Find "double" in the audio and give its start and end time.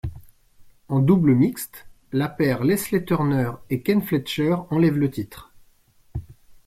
0.99-1.35